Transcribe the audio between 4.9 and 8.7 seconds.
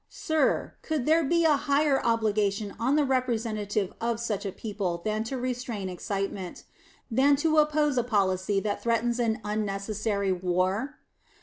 than to restrain excitement than to oppose a policy